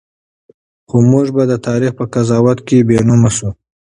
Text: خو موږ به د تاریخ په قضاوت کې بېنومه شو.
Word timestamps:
خو 0.87 0.97
موږ 1.11 1.27
به 1.35 1.43
د 1.51 1.53
تاریخ 1.67 1.91
په 1.99 2.05
قضاوت 2.13 2.57
کې 2.67 2.85
بېنومه 2.87 3.29
شو. 3.37 3.49